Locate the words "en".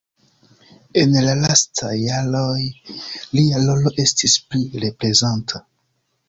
1.01-1.11